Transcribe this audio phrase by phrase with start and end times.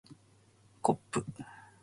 [0.81, 1.23] こっぷ